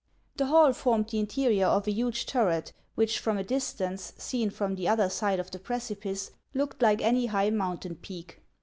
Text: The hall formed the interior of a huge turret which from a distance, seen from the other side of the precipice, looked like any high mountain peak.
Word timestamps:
The 0.37 0.47
hall 0.47 0.73
formed 0.73 1.09
the 1.11 1.19
interior 1.19 1.67
of 1.67 1.85
a 1.87 1.91
huge 1.91 2.25
turret 2.25 2.73
which 2.95 3.19
from 3.19 3.37
a 3.37 3.43
distance, 3.43 4.13
seen 4.17 4.49
from 4.49 4.73
the 4.73 4.87
other 4.87 5.11
side 5.11 5.39
of 5.39 5.51
the 5.51 5.59
precipice, 5.59 6.31
looked 6.55 6.81
like 6.81 7.03
any 7.03 7.27
high 7.27 7.51
mountain 7.51 7.93
peak. 7.97 8.41